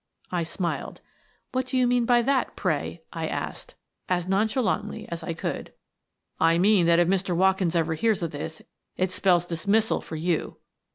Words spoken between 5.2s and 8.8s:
I could." I mean that if Mr. Watkins ever hears of this,